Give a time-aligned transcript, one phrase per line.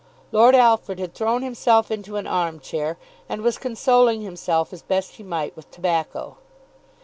[0.31, 2.97] Lord Alfred had thrown himself into an arm chair,
[3.29, 6.37] and was consoling himself as best he might with tobacco.